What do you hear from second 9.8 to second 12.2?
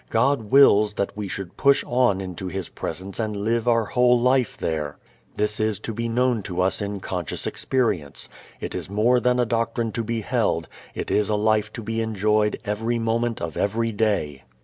to be held, it is a life to be